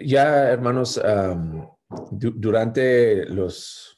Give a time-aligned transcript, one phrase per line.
[0.00, 1.00] ya, hermanos,
[2.10, 3.92] durante los,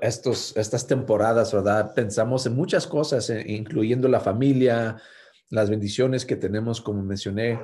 [0.00, 1.94] estos, estas temporadas, ¿verdad?
[1.94, 4.96] Pensamos en muchas cosas, eh, incluyendo la familia,
[5.50, 7.60] las bendiciones que tenemos, como mencioné,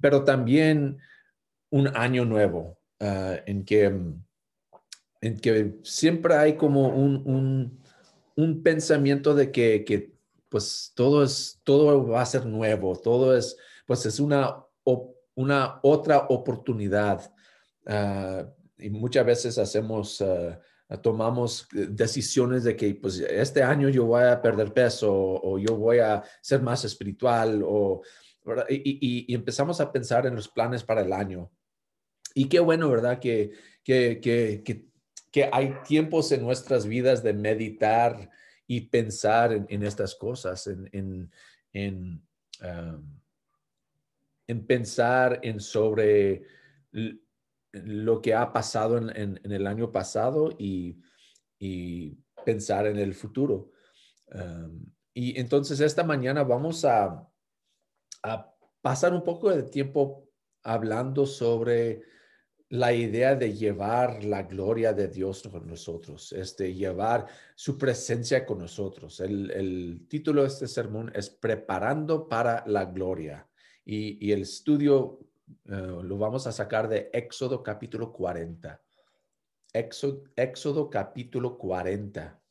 [0.00, 0.98] pero también
[1.70, 7.80] un año nuevo ah, en, que, en que siempre hay como un,
[8.36, 10.12] un, pensamiento de que, que,
[10.48, 13.56] pues todo es, todo va a ser nuevo, todo es,
[13.86, 14.56] pues es una,
[15.34, 17.32] una otra oportunidad.
[17.86, 18.46] Ah,
[18.78, 20.58] y muchas veces hacemos, ah,
[21.02, 25.98] tomamos decisiones de que pues este año yo voy a perder peso o, yo voy
[25.98, 28.02] a ser más espiritual o,
[28.68, 31.50] y, empezamos a pensar en los planes para el año.
[32.34, 33.18] Y qué bueno, ¿verdad?
[33.18, 33.52] Que,
[33.84, 34.62] que, que,
[35.30, 38.30] que, hay tiempos en nuestras vidas de meditar
[38.66, 41.30] y pensar en, estas cosas, en, en,
[41.72, 42.22] en,
[44.52, 46.42] en pensar en sobre
[47.72, 50.98] lo que ha pasado en, el año pasado y,
[52.44, 53.70] pensar en el futuro.
[55.14, 57.28] y entonces esta mañana vamos a,
[58.24, 60.28] a, pasar un poco de tiempo
[60.64, 62.02] hablando sobre
[62.68, 68.58] la idea de llevar la gloria de Dios con nosotros, este, llevar su presencia con
[68.58, 69.20] nosotros.
[69.20, 73.46] El, el título de este sermón es Preparando para la Gloria.
[73.84, 75.18] Y, y el estudio
[75.66, 78.80] eh, lo vamos a sacar de Éxodo capítulo 40.
[79.72, 82.42] Éxodo, capítulo 40,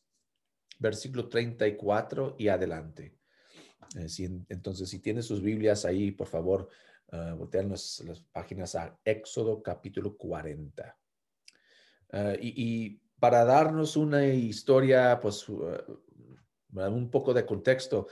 [0.80, 3.16] versículo 34 y adelante.
[3.96, 6.70] Eh, entonces, si tiene sus Biblias ahí, por favor,
[7.12, 8.02] uh, voltean las,
[8.32, 10.98] páginas a Éxodo capítulo 40.
[12.42, 18.08] y, para darnos una historia, pues un poco de contexto,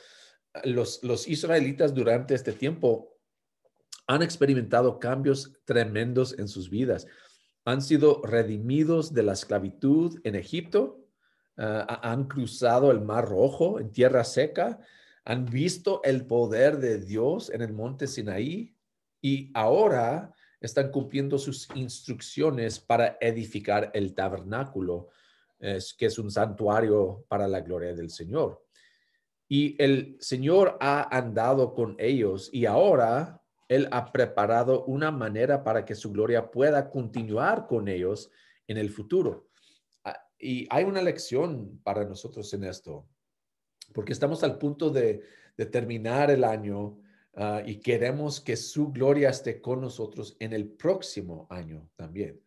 [0.63, 3.15] los, israelitas durante este tiempo
[4.07, 7.07] han experimentado cambios tremendos en sus vidas.
[7.65, 11.05] Han sido redimidos de la esclavitud en Egipto,
[11.57, 14.79] ah, han cruzado el Mar Rojo en tierra seca,
[15.25, 18.75] han visto el poder de Dios en el monte Sinaí
[19.21, 25.09] y ahora están cumpliendo sus instrucciones para edificar el tabernáculo,
[25.59, 28.63] que es un santuario para la gloria del Señor.
[29.51, 35.83] Y el Señor ha andado con ellos y ahora él ha preparado una manera para
[35.85, 38.29] que su gloria pueda continuar con ellos
[38.67, 39.49] en el futuro.
[40.03, 43.07] Ah, y hay una lección para nosotros en esto,
[43.91, 45.21] porque estamos al punto de,
[45.71, 47.01] terminar el año
[47.35, 52.39] ah, y queremos que su gloria esté con nosotros en el próximo año también.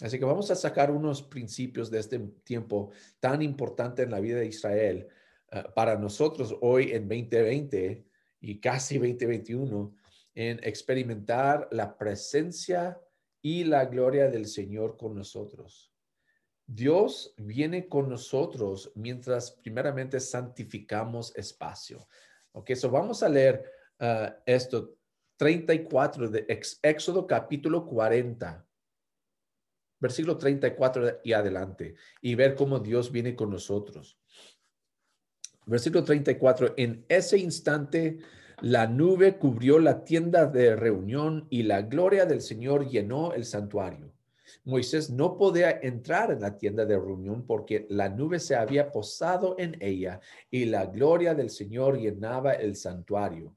[0.00, 4.38] Así que vamos a sacar unos principios de este tiempo tan importante en la vida
[4.38, 5.08] de Israel
[5.50, 8.04] ah, para nosotros hoy en 2020
[8.40, 9.94] y casi 2021
[10.34, 13.00] en experimentar la presencia
[13.42, 15.92] y la gloria del Señor con nosotros.
[16.66, 22.06] Dios viene con nosotros mientras primeramente santificamos espacio.
[22.52, 23.64] Ok, so vamos a leer
[23.98, 24.96] uh, esto
[25.36, 26.46] 34 de
[26.82, 28.64] Éxodo capítulo 40,
[29.98, 34.19] versículo 34 y adelante, y ver cómo Dios viene con nosotros.
[35.66, 38.18] Versículo 34, en ese instante
[38.60, 44.12] la nube cubrió la tienda de reunión y la gloria del Señor llenó el santuario.
[44.64, 49.54] Moisés no podía entrar en la tienda de reunión porque la nube se había posado
[49.58, 53.56] en ella y la gloria del Señor llenaba el santuario.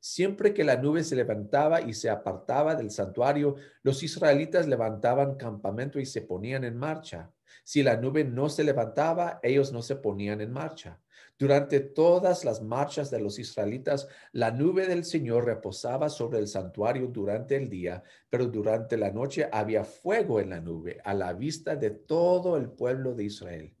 [0.00, 5.98] Siempre que la nube se levantaba y se apartaba del santuario, los israelitas levantaban campamento
[5.98, 7.30] y se ponían en marcha.
[7.62, 11.00] Si la nube no se levantaba, ellos no se ponían en marcha.
[11.36, 17.08] Durante todas las marchas de los israelitas, la nube del Señor reposaba sobre el santuario
[17.08, 21.74] durante el día, pero durante la noche había fuego en la nube a la vista
[21.74, 23.74] de todo el pueblo de Israel.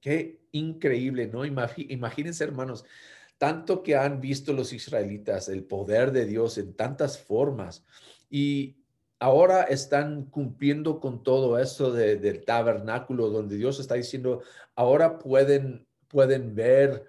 [0.00, 1.46] Qué increíble, ¿no?
[1.46, 2.84] Imagínense, hermanos,
[3.38, 7.84] tanto que han visto los israelitas el poder de Dios en tantas formas
[8.30, 8.76] y
[9.18, 14.42] ahora están cumpliendo con todo eso del tabernáculo donde Dios está diciendo,
[14.74, 17.04] ahora pueden, pueden ver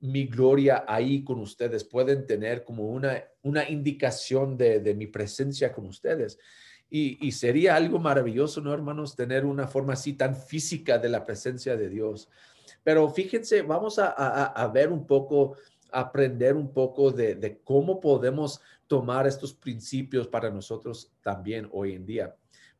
[0.00, 5.86] mi gloria ahí con ustedes, pueden tener como una, una indicación de, mi presencia con
[5.86, 6.38] ustedes.
[6.90, 9.14] Y, sería algo maravilloso, ¿no, hermanos?
[9.14, 12.28] Tener una forma así tan física de la presencia de Dios.
[12.82, 15.56] Pero fíjense, vamos a, ver un poco,
[15.90, 22.06] aprender un poco de, de cómo podemos tomar estos principios para nosotros también hoy en
[22.06, 22.34] día.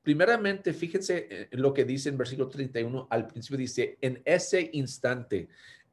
[0.09, 5.51] Primeramente, fíjense en lo que dice en versículo 31, al principio dice, en ese instante,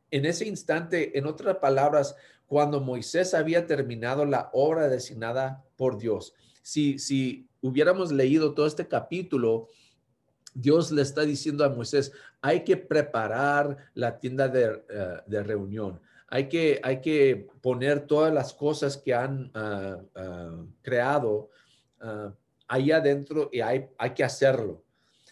[0.09, 2.15] en ese instante, en otras palabras,
[2.47, 8.87] cuando Moisés había terminado la obra designada por Dios, si, si hubiéramos leído todo este
[8.87, 9.67] capítulo,
[10.53, 15.99] Dios le está diciendo a Moisés, hay que preparar la tienda de, eh, reunión.
[16.29, 21.49] Hay que, hay que, poner todas las cosas que han ah, ah, creado
[22.01, 22.31] uh,
[22.67, 24.83] ahí adentro y hay, hay que hacerlo.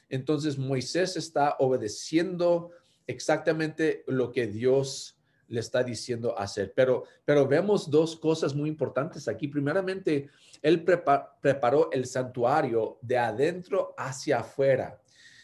[0.10, 2.72] Entonces Moisés está obedeciendo
[3.08, 6.74] exactamente lo que Dios le está diciendo hacer.
[6.76, 9.48] Pero, pero vemos dos cosas muy importantes aquí.
[9.48, 10.30] Primeramente,
[10.62, 15.00] él preparó el santuario de adentro hacia afuera.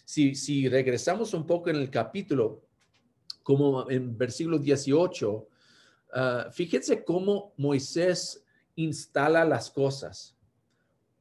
[0.06, 2.64] Si, si regresamos un poco en el capítulo,
[3.44, 5.48] como en versículo 18,
[6.14, 8.44] ah, fíjense cómo Moisés
[8.76, 10.36] instala las cosas.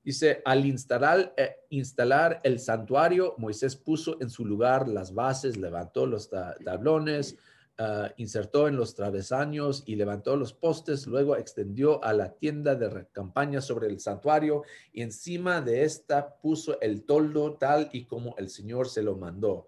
[0.05, 6.07] Dice, al instalar, eh, instalar el santuario, Moisés puso en su lugar las bases, levantó
[6.07, 7.37] los tablones,
[7.79, 13.07] ah, insertó en los travesaños y levantó los postes, luego extendió a la tienda de
[13.13, 14.63] campaña sobre el santuario
[14.93, 19.67] y encima de esta puso el toldo tal y como el Señor se lo mandó.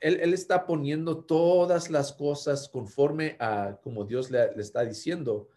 [0.00, 5.48] Él, está poniendo todas las cosas conforme a como Dios le, le está diciendo.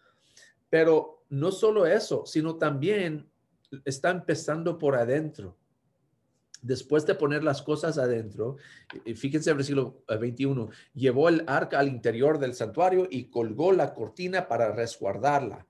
[0.70, 3.29] Pero no solo eso, sino también
[3.84, 5.56] está empezando por adentro.
[6.62, 8.56] Después de poner las cosas adentro,
[9.16, 14.46] fíjense el versículo 21, llevó el arca al interior del santuario y colgó la cortina
[14.46, 15.66] para resguardarla.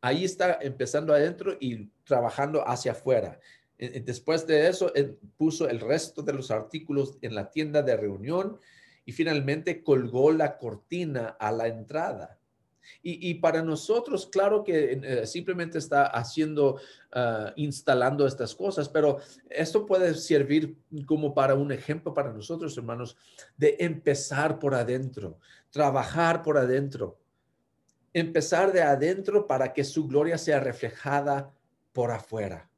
[0.00, 3.38] Ahí está empezando adentro y trabajando hacia afuera.
[3.78, 4.92] Después de eso,
[5.36, 8.58] puso el resto de los artículos en la tienda de reunión
[9.04, 12.38] y finalmente colgó la cortina a la entrada.
[13.02, 16.80] Y, para nosotros, claro que eh, simplemente está haciendo,
[17.12, 19.18] ah, instalando estas cosas, pero
[19.50, 20.76] esto puede servir
[21.06, 23.16] como para un ejemplo para nosotros, hermanos,
[23.56, 25.38] de empezar por adentro,
[25.70, 27.18] trabajar por adentro,
[28.12, 31.52] empezar de adentro para que su gloria sea reflejada
[31.92, 32.70] por afuera.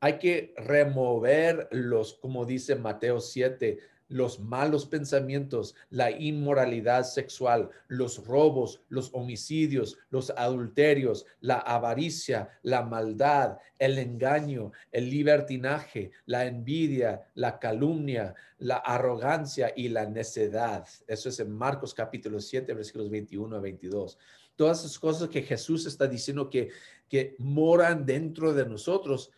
[0.00, 3.78] Hay que remover los, como dice Mateo 7,
[4.14, 12.82] los malos pensamientos, la inmoralidad sexual, los robos, los homicidios, los adulterios, la avaricia, la
[12.82, 20.86] maldad, el engaño, el libertinaje, la envidia, la calumnia, la arrogancia y la necedad.
[21.08, 24.16] Eso es en Marcos capítulo 7, versículos 21 a 22.
[24.54, 26.68] Todas esas cosas que Jesús está diciendo que,
[27.08, 29.32] que moran dentro de nosotros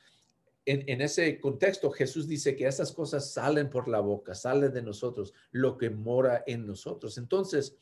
[0.66, 5.32] en, ese contexto, Jesús dice que esas cosas salen por la boca, salen de nosotros,
[5.52, 7.18] lo que mora en nosotros.
[7.18, 7.76] Entonces,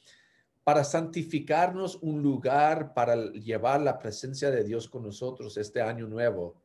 [0.65, 6.61] para santificarnos un lugar para llevar la presencia de Dios con nosotros este año nuevo,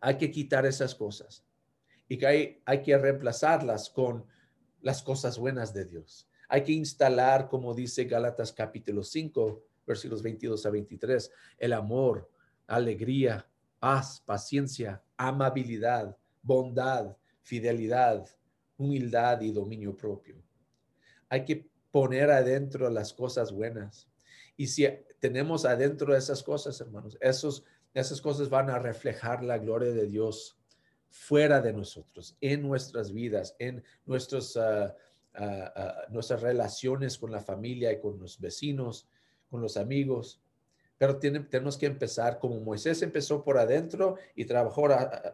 [0.00, 1.44] hay que quitar esas cosas
[2.08, 4.26] y que hay, hay que reemplazarlas con
[4.80, 6.28] las cosas buenas de Dios.
[6.48, 12.28] Hay que instalar, como dice Gálatas capítulo 5, versículos 22 a 23, el amor,
[12.66, 13.46] alegría,
[13.82, 18.24] paz, paciencia, amabilidad, bondad, fidelidad,
[18.76, 20.40] humildad y dominio propio.
[21.28, 24.08] Hay que poner adentro las cosas buenas.
[24.56, 24.86] Y si
[25.18, 30.56] tenemos adentro esas cosas, hermanos, esos, esas cosas van a reflejar la gloria de Dios
[31.08, 34.94] fuera de nosotros, en nuestras vidas, en nuestros, ah,
[35.34, 39.08] ah, ah, nuestras relaciones con la familia y con los vecinos,
[39.50, 40.40] con los amigos
[41.02, 44.86] pero tenemos que empezar como Moisés empezó por adentro y trabajó,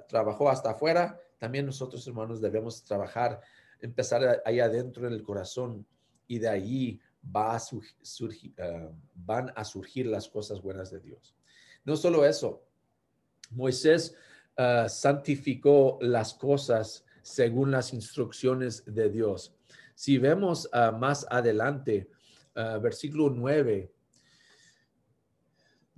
[0.08, 3.42] trabajó hasta afuera, también nosotros hermanos debemos trabajar,
[3.78, 5.86] empezar ahí adentro en el corazón
[6.26, 11.36] y de ahí va a surgir, ah, van a surgir las cosas buenas de Dios.
[11.84, 12.62] No solo eso,
[13.50, 14.14] Moisés
[14.56, 19.54] ah, santificó las cosas según las instrucciones de Dios.
[19.94, 22.08] Si vemos ah, más adelante,
[22.80, 23.92] versículo 9,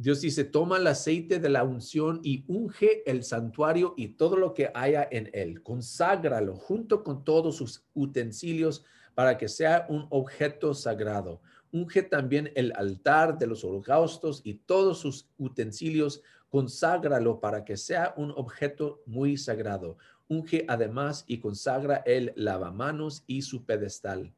[0.00, 4.54] Dios dice, toma el aceite de la unción y unge el santuario y todo lo
[4.54, 5.62] que haya en él.
[5.62, 8.82] Conságralo junto con todos sus utensilios
[9.14, 11.42] para que sea un objeto sagrado.
[11.70, 16.22] Unge también el altar de los holocaustos y todos sus utensilios.
[16.48, 19.98] Conságralo para que sea un objeto muy sagrado.
[20.28, 24.32] Unge además y consagra el lavamanos y su pedestal.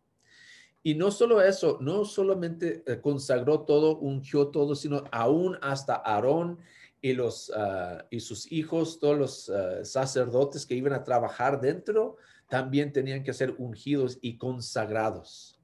[0.83, 6.59] Y no solo eso, no solamente eh, consagró todo, ungió todo, sino aún hasta Aarón
[7.01, 12.17] y, los, ah, y sus hijos, todos los ah, sacerdotes que iban a trabajar dentro,
[12.49, 15.61] también tenían que ser ungidos y consagrados.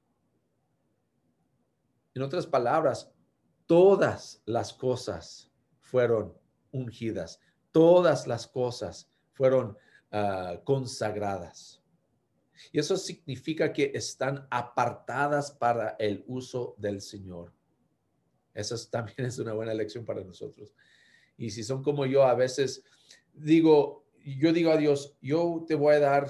[2.14, 3.12] En otras palabras,
[3.66, 6.32] todas las cosas fueron
[6.70, 7.40] ungidas,
[7.72, 9.76] todas las cosas fueron
[10.12, 11.82] ah, consagradas.
[12.72, 17.52] Y eso significa que están apartadas para el uso del Señor.
[18.54, 20.74] Eso también es una buena lección para nosotros.
[21.36, 22.82] Y si son como yo, a veces
[23.32, 26.28] digo, yo digo a Dios, yo te voy a dar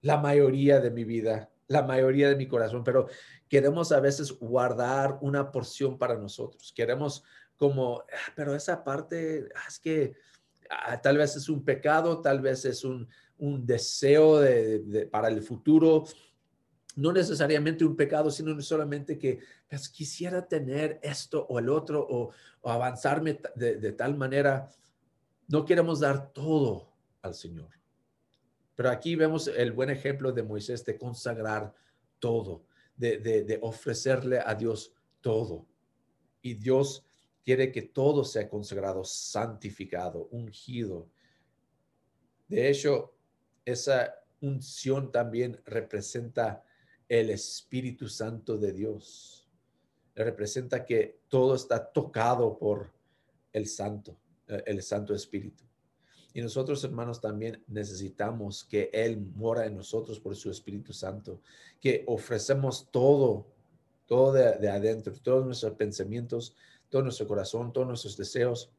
[0.00, 3.08] la mayoría de mi vida, la mayoría de mi corazón, pero
[3.48, 6.72] queremos a veces guardar una porción para nosotros.
[6.74, 7.24] Queremos
[7.56, 10.14] como, ah, pero esa parte, ah, es que
[10.70, 14.40] ah, tal vez es un pecado, tal vez es un, deseo
[15.10, 16.04] para el futuro,
[16.98, 22.32] no necesariamente un pecado, sino solamente que pues, quisiera tener esto o el otro o,
[22.64, 24.68] avanzarme de, tal manera.
[25.46, 26.92] No queremos dar todo
[27.22, 27.70] al Señor.
[28.74, 31.72] Pero aquí vemos el buen ejemplo de Moisés de consagrar
[32.18, 32.64] todo,
[32.96, 35.66] de, de ofrecerle a Dios todo.
[36.42, 37.06] Y Dios
[37.44, 41.08] quiere que todo sea consagrado, santificado, ungido.
[42.48, 43.14] De hecho,
[43.72, 46.64] esa unción también representa
[47.08, 49.46] el Espíritu Santo de Dios.
[50.14, 52.92] Representa que todo está tocado por
[53.52, 55.64] el Santo, eh, el Santo Espíritu.
[56.34, 61.40] Y nosotros, hermanos, también necesitamos que Él mora en nosotros por su Espíritu Santo,
[61.80, 63.46] que ofrecemos todo,
[64.06, 66.54] todo de, adentro, todos nuestros pensamientos,
[66.88, 68.70] todo nuestro corazón, todos nuestros deseos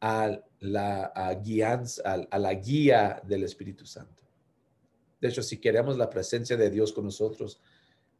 [0.00, 4.22] a la guianza, a la guía del Espíritu Santo.
[5.20, 7.60] De hecho, si queremos la presencia de Dios con nosotros,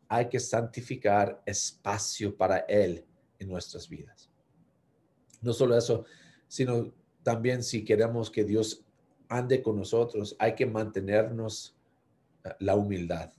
[0.09, 3.05] hay que santificar espacio para Él
[3.39, 4.31] en nuestras vidas.
[5.41, 6.05] No solo eso,
[6.49, 6.93] sino
[7.23, 8.85] también si queremos que Dios
[9.29, 11.77] ande con nosotros, hay que mantenernos
[12.45, 13.31] eh, la humildad.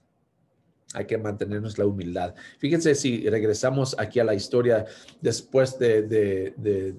[0.94, 2.34] Hay que mantenernos la humildad.
[2.58, 4.86] Fíjense si regresamos aquí a la historia
[5.20, 6.96] después de, de,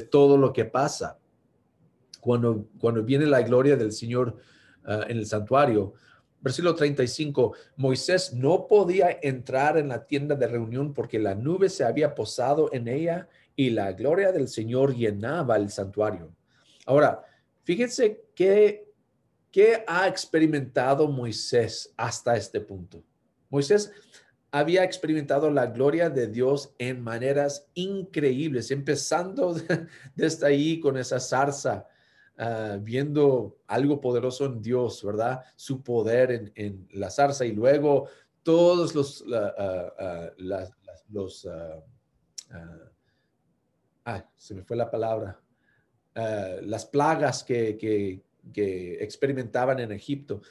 [0.00, 1.18] todo lo que pasa.
[2.20, 4.38] Cuando, cuando viene la gloria del Señor
[4.84, 5.94] Ah, en el santuario.
[6.42, 11.84] Versículo 35, Moisés no podía entrar en la tienda de reunión porque la nube se
[11.84, 13.26] había posado en ella
[13.56, 16.34] y la gloria del Señor llenaba el santuario.
[16.84, 17.24] Ahora,
[17.62, 18.86] fíjense qué,
[19.50, 23.02] qué ha experimentado Moisés hasta este punto.
[23.48, 23.90] Moisés
[24.54, 29.54] había experimentado la gloria de Dios en maneras increíbles, empezando
[30.14, 31.86] desde ahí con esa zarza
[32.36, 35.44] Ah, viendo algo poderoso en Dios, ¿verdad?
[35.54, 38.08] Su poder en, la zarza y luego
[38.42, 40.30] todos los, ah, ah,
[41.08, 41.48] los,
[44.36, 45.40] se me fue la palabra,
[46.14, 48.20] las plagas que, que,
[49.00, 50.42] experimentaban en Egipto.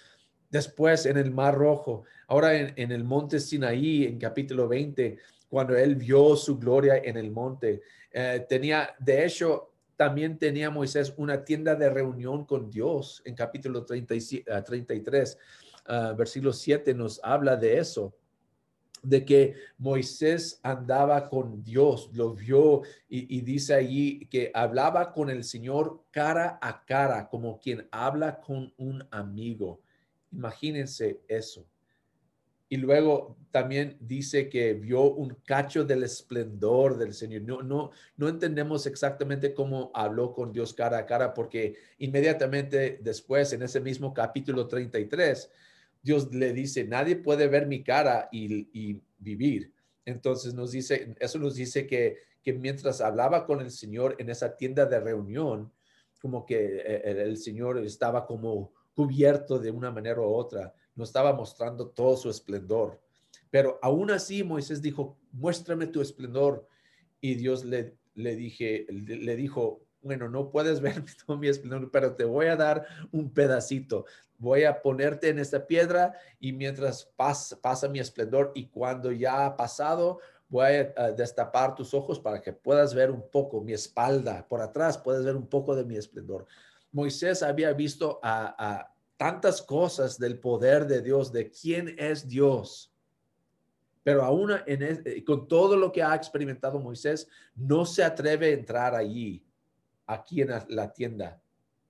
[0.54, 5.18] Después en el Mar Rojo, ahora en, el monte Sinaí, en capítulo 20,
[5.50, 7.82] cuando él vio su gloria en el monte,
[8.12, 13.84] eh, tenía, de hecho, también tenía Moisés una tienda de reunión con Dios en capítulo
[13.84, 15.38] 33,
[15.88, 18.14] ah, ah, versículo 7 nos habla de eso
[19.02, 25.32] de que Moisés andaba con Dios, lo vio y, y, dice allí que hablaba con
[25.32, 29.82] el Señor cara a cara, como quien habla con un amigo.
[30.34, 31.66] Imagínense eso.
[32.70, 37.44] Y luego también dice que vio un cacho del esplendor del Señor.
[37.44, 43.54] No, no, no entendemos exactamente cómo habló con Dios cara a cara, porque inmediatamente después,
[43.54, 45.52] en ese mismo capítulo 33,
[46.02, 49.72] Dios le dice, nadie puede ver mi cara y, vivir.
[50.04, 54.58] Entonces nos dice, eso nos dice que, que mientras hablaba con el Señor en esa
[54.58, 55.72] tienda de reunión,
[56.20, 61.34] como que eh, el Señor estaba como cubierto de una manera u otra no estaba
[61.34, 63.00] mostrando todo su esplendor.
[63.50, 66.68] Pero aún así Moisés dijo, muéstrame tu esplendor.
[67.22, 72.16] Y Dios le, le, dije, le dijo, bueno, no puedes ver todo mi esplendor, pero
[72.16, 74.06] te voy a dar un pedacito.
[74.38, 79.46] Voy a ponerte en esta piedra y mientras pasa, pasa mi esplendor y cuando ya
[79.46, 80.20] ha pasado,
[80.50, 84.46] voy a, destapar tus ojos para que puedas ver un poco mi espalda.
[84.48, 86.46] Por atrás puedes ver un poco de mi esplendor.
[86.94, 92.94] Moisés había visto a, tantas cosas del poder de Dios, de quién es Dios.
[94.04, 98.96] Pero aún eh, con todo lo que ha experimentado Moisés, no se atreve a entrar
[98.96, 99.46] allí,
[100.06, 101.42] aquí en la tienda,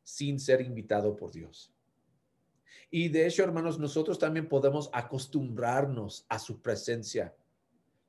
[0.04, 1.74] sin ser invitado por Dios.
[2.96, 7.36] Y de hecho, hermanos, nosotros también podemos acostumbrarnos a su presencia.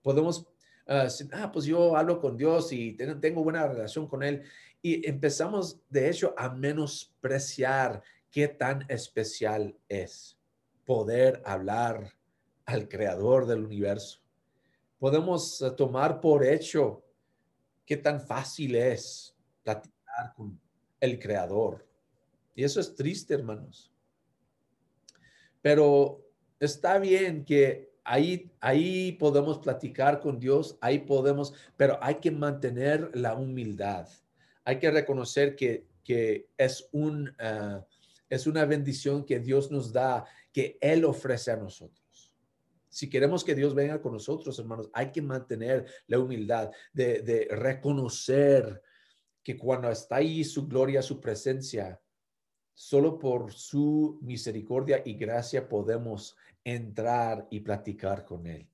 [0.03, 0.47] Podemos,
[0.87, 4.43] ah, ah, pues yo hablo con Dios y tengo buena relación con Él.
[4.87, 10.38] Y empezamos, de hecho, a menospreciar qué tan especial es
[10.85, 12.12] poder hablar
[12.67, 14.21] al creador del universo.
[14.99, 17.03] Podemos eh, tomar por hecho
[17.87, 20.61] qué tan fácil es platicar con
[21.00, 21.88] el creador.
[22.55, 23.91] Y eso es triste, hermanos.
[25.62, 26.21] Pero
[26.61, 33.11] está bien que ahí, ahí podemos platicar con Dios, ahí podemos, pero hay que mantener
[33.14, 34.07] la humildad
[34.64, 35.87] hay que reconocer que,
[36.56, 37.87] es, un, ah,
[38.28, 42.33] es una bendición que Dios nos da, que Él ofrece a nosotros.
[42.88, 48.80] Si queremos que Dios venga con nosotros, hermanos, hay que mantener la humildad de reconocer
[49.42, 52.00] que cuando está ahí su gloria, su presencia,
[52.73, 58.68] solo por su misericordia y gracia podemos entrar y platicar con Él.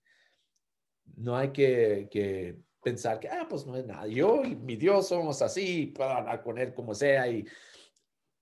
[1.17, 4.07] No hay que, pensar que, ah, pues no es nada.
[4.07, 7.29] Yo y mi Dios somos así, puedo hablar con Él como sea.
[7.29, 7.47] Y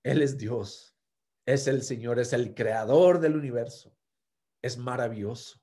[0.02, 0.94] Él es Dios,
[1.46, 3.94] es el Señor, es el creador del universo.
[4.62, 5.60] Es maravilloso.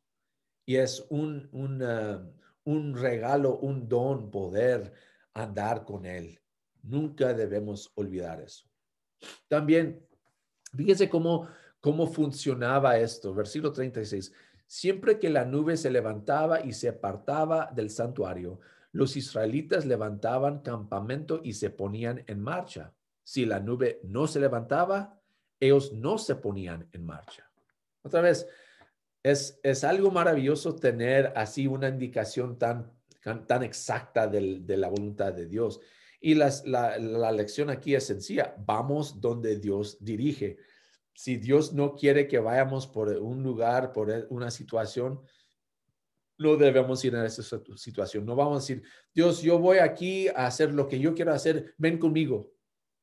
[0.66, 4.94] Y es un, un regalo, un don poder
[5.34, 6.42] andar con Él.
[6.82, 8.66] Nunca debemos olvidar eso.
[9.48, 10.06] También,
[10.76, 11.48] fíjense cómo,
[11.80, 13.34] cómo funcionaba esto.
[13.34, 14.32] Versículo 36.
[14.68, 18.60] Siempre que la nube se levantaba y se apartaba del santuario,
[18.92, 22.94] los israelitas levantaban campamento y se ponían en marcha.
[23.24, 25.22] Si la nube no se levantaba,
[25.60, 27.50] ellos no se ponían en marcha.
[28.04, 28.48] Otra vez,
[29.24, 32.92] es, algo maravilloso tener así una indicación tan,
[33.48, 35.82] tan exacta de la voluntad de Dios.
[36.22, 40.58] Y la, la, lección aquí es sencilla, vamos donde Dios dirige.
[41.16, 45.22] Si Dios no quiere que vayamos por un lugar, por una situación,
[46.38, 47.42] no debemos ir a esa
[47.78, 48.26] situación.
[48.26, 51.74] No vamos a decir, Dios, yo voy aquí a hacer lo que yo quiero hacer,
[51.78, 52.52] ven conmigo.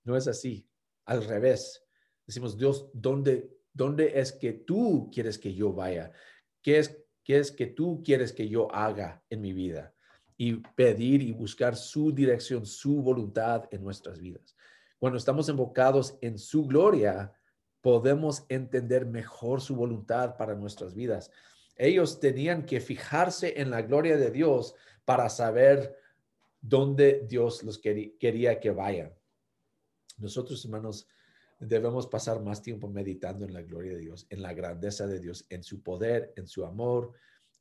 [0.05, 0.69] No es así,
[1.07, 1.83] al revés.
[2.27, 6.13] Decimos, Dios, ¿dónde, ¿Dónde es que tú quieres que yo vaya?
[6.61, 9.95] ¿Qué es, qué es que tú quieres que yo haga en mi vida?
[10.37, 14.55] Y pedir y buscar su dirección, su voluntad en nuestras vidas.
[14.99, 17.33] Cuando estamos enfocados en su gloria,
[17.83, 21.31] podemos entender mejor su voluntad para nuestras vidas.
[21.77, 24.75] Ellos tenían que fijarse en la gloria de Dios
[25.05, 25.99] para saber
[26.61, 29.13] dónde Dios los quería que vayan.
[30.17, 31.09] Nosotros, hermanos,
[31.59, 35.45] debemos pasar más tiempo meditando en la gloria de Dios, en la grandeza de Dios,
[35.51, 37.13] en su poder, en su amor,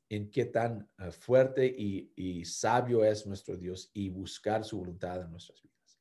[0.08, 5.32] en qué tan eh, fuerte y, sabio es nuestro Dios y buscar su voluntad en
[5.32, 6.00] nuestras vidas.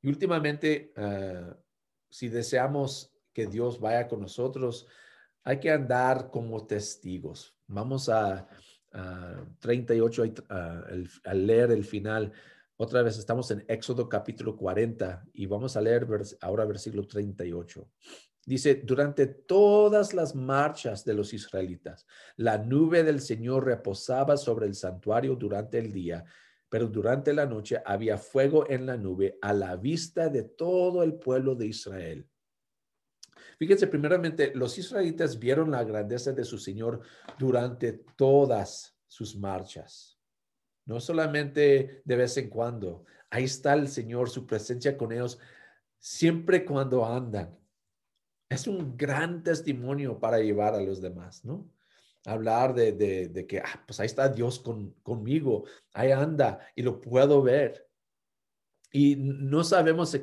[0.00, 1.54] Y últimamente, eh,
[2.08, 4.86] si deseamos que Dios vaya con nosotros,
[5.44, 7.54] hay que andar como testigos.
[7.66, 8.48] Vamos a,
[9.58, 10.22] 38
[11.22, 12.32] al leer el final.
[12.78, 16.08] Otra vez estamos en Éxodo capítulo 40 y vamos a leer
[16.40, 17.86] ahora versículo 38.
[18.46, 24.74] Dice, durante todas las marchas de los israelitas, la nube del Señor reposaba sobre el
[24.74, 26.24] santuario durante el día,
[26.70, 31.16] pero durante la noche había fuego en la nube a la vista de todo el
[31.16, 32.26] pueblo de Israel.
[33.58, 37.00] Fíjense, primeramente, los israelitas vieron la grandeza de su Señor
[37.38, 40.18] durante todas sus marchas.
[40.84, 43.04] No solamente de vez en cuando.
[43.30, 45.38] Ahí está el Señor, su presencia con ellos,
[45.98, 47.58] siempre cuando andan.
[48.48, 51.68] Es un gran testimonio para llevar a los demás, ¿no?
[52.24, 57.00] Hablar de, de, que, ah, pues ahí está Dios con, conmigo, ahí anda y lo
[57.00, 57.88] puedo ver.
[58.92, 60.16] Y no sabemos,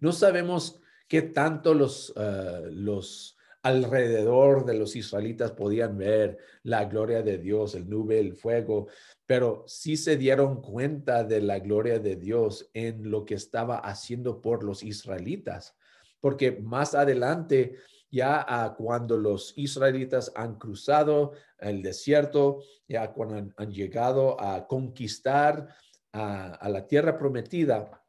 [0.00, 0.80] no sabemos
[1.12, 7.74] qué tanto los, uh, los alrededor de los israelitas podían ver la gloria de Dios,
[7.74, 8.86] el nube, el fuego,
[9.26, 14.40] pero sí se dieron cuenta de la gloria de Dios en lo que estaba haciendo
[14.40, 15.76] por los israelitas,
[16.18, 17.76] porque más adelante,
[18.10, 25.68] ya cuando los israelitas han cruzado el desierto, ya cuando han, llegado a conquistar
[26.12, 28.01] a la tierra prometida,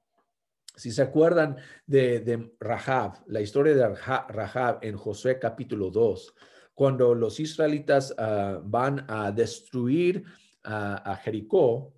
[0.76, 6.36] si se acuerdan de, Rahab, la historia de Rahab en Josué capítulo 2,
[6.74, 10.24] cuando los israelitas ah, van a destruir
[10.66, 11.94] a Jericó,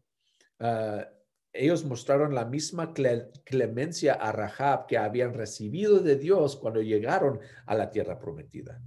[0.59, 1.07] ah,
[1.55, 7.75] ellos mostraron la misma clemencia a Rahab que habían recibido de Dios cuando llegaron a
[7.75, 8.81] la tierra prometida.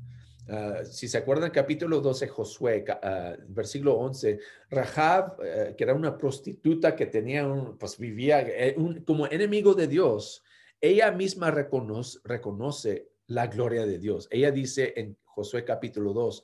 [0.50, 6.16] Ah, si se acuerdan, capítulo 12, Josué, uh, versículo 11, Rahab, eh, que era una
[6.16, 8.74] prostituta que tenía un, pues vivía eh,
[9.06, 10.42] como enemigo de Dios,
[10.80, 14.26] ella misma reconoce, reconoce la gloria de Dios.
[14.30, 16.42] Ella dice en Josué capítulo 2,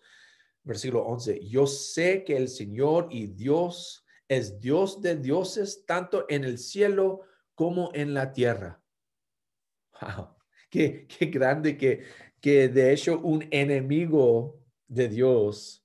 [0.65, 6.45] versículo 11, yo sé que el Señor y Dios es Dios de dioses, tanto en
[6.45, 7.23] el cielo
[7.55, 8.83] como en la tierra.
[10.01, 10.37] Wow,
[10.69, 12.03] qué, qué grande que
[12.45, 15.83] que de hecho un enemigo de Dios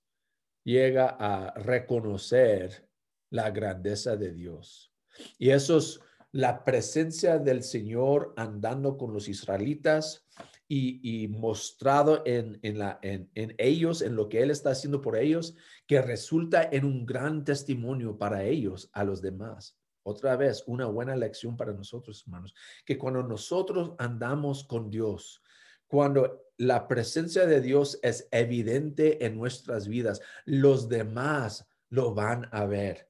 [0.66, 2.86] llega a reconocer
[3.30, 4.92] la grandeza de Dios.
[5.38, 6.02] Y eso es
[6.34, 10.28] la presencia del Señor andando con los israelitas
[10.68, 15.56] y, mostrado en, en, ellos, en lo que Él está haciendo por ellos,
[15.88, 19.78] que resulta en un gran testimonio para ellos, a los demás.
[20.04, 25.42] otra vez, una buena lección para nosotros, hermanos, que cuando nosotros andamos con Dios,
[25.90, 32.66] cuando la presencia de Dios es evidente en nuestras vidas, los demás lo van a
[32.66, 33.10] ver,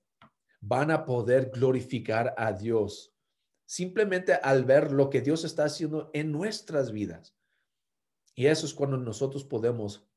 [0.62, 3.14] van a poder glorificar a Dios
[3.66, 7.36] simplemente al ver lo que Dios está haciendo en nuestras vidas.
[8.34, 10.08] Y eso es cuando nosotros podemos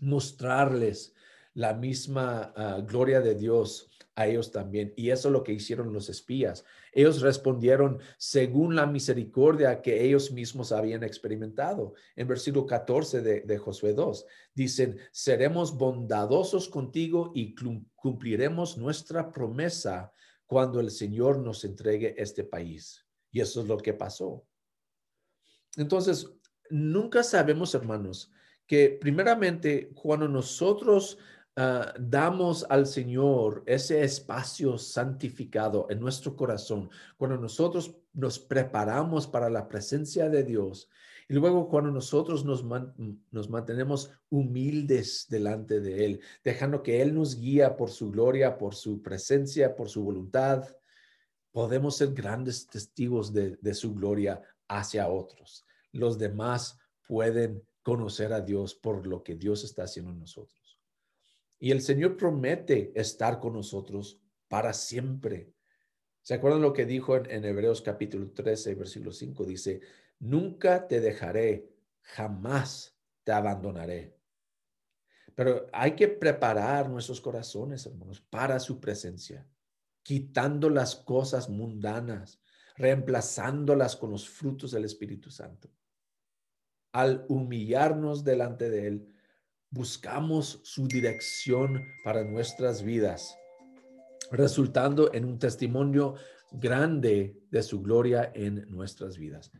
[0.00, 1.14] mostrarles
[1.54, 4.92] la misma ah, gloria de Dios a ellos también.
[4.96, 6.64] Y eso es lo que hicieron los espías.
[6.92, 11.94] Ellos respondieron según la misericordia que ellos mismos habían experimentado.
[12.16, 17.54] En versículo 14 de, de Josué 2, dicen, seremos bondadosos contigo y
[17.94, 20.12] cumpliremos nuestra promesa
[20.46, 23.06] cuando el Señor nos entregue este país.
[23.30, 24.44] Y eso es lo que pasó.
[25.76, 26.28] Entonces,
[26.70, 28.32] nunca sabemos, hermanos,
[28.66, 31.18] que primeramente cuando nosotros
[31.60, 39.50] Ah, damos al Señor ese espacio santificado en nuestro corazón, cuando nosotros nos preparamos para
[39.50, 40.88] la presencia de Dios
[41.28, 47.40] y luego cuando nosotros nos, nos mantenemos humildes delante de Él, dejando que Él nos
[47.40, 50.64] guía por su gloria, por su presencia, por su voluntad,
[51.50, 55.66] podemos ser grandes testigos de, de su gloria hacia otros.
[55.90, 60.57] Los demás pueden conocer a Dios por lo que Dios está haciendo en nosotros.
[61.58, 65.52] Y el Señor promete estar con nosotros para siempre.
[66.22, 69.44] ¿Se acuerdan lo que dijo en, Hebreos capítulo 13, versículo 5?
[69.44, 69.80] Dice,
[70.20, 71.68] nunca te dejaré,
[72.02, 74.16] jamás te abandonaré.
[75.34, 79.46] Pero hay que preparar nuestros corazones, hermanos, para su presencia,
[80.02, 82.40] quitando las cosas mundanas,
[82.76, 85.70] reemplazándolas con los frutos del Espíritu Santo.
[86.92, 89.17] Al humillarnos delante de Él,
[89.70, 93.36] buscamos su dirección para nuestras vidas,
[94.30, 96.14] resultando en un testimonio
[96.50, 99.52] grande de su gloria en nuestras vidas.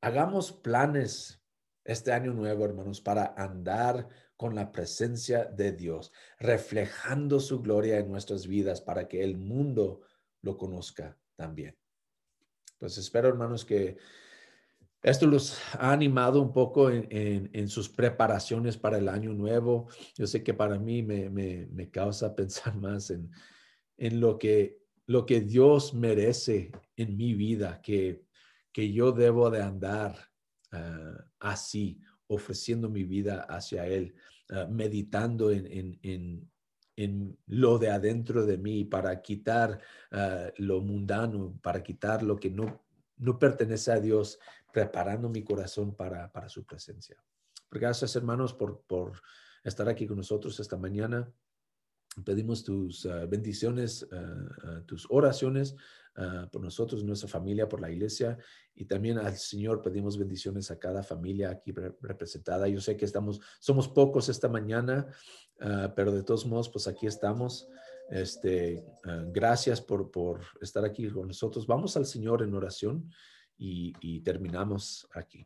[0.00, 1.40] Hagamos planes
[1.84, 8.10] este año nuevo, hermanos, para andar con la presencia de Dios, reflejando su gloria en
[8.10, 10.02] nuestras vidas para que el mundo
[10.42, 11.76] lo conozca también.
[12.78, 13.96] Pues espero, hermanos, que
[15.02, 19.88] esto los ha animado un poco en, sus preparaciones para el año nuevo.
[20.16, 25.94] Yo sé que para mí me, causa pensar más en, lo, que, lo que Dios
[25.94, 28.24] merece en mi vida, que,
[28.72, 30.16] que yo debo de andar
[30.72, 34.14] ah, así, ofreciendo mi vida hacia Él,
[34.50, 39.78] ah, meditando en, en, lo de adentro de mí para quitar
[40.10, 42.86] ah, lo mundano, para quitar lo que no,
[43.18, 44.38] no pertenece a Dios
[44.76, 47.16] preparando mi corazón para, para su presencia.
[47.70, 49.22] Gracias, hermanos, por, por
[49.64, 51.32] estar aquí con nosotros esta mañana.
[52.22, 54.34] Pedimos tus ah, bendiciones, ah,
[54.64, 55.74] ah, tus oraciones
[56.50, 58.38] por nosotros, nuestra familia, por la iglesia
[58.74, 62.68] y también al Señor pedimos bendiciones a cada familia aquí representada.
[62.68, 65.06] Yo sé que estamos, somos pocos esta mañana,
[65.94, 67.68] pero de todos modos, pues aquí estamos.
[68.08, 68.82] Este,
[69.26, 71.66] gracias por, por estar aquí con nosotros.
[71.66, 73.10] Vamos al Señor en oración
[73.58, 75.44] y, terminamos aquí.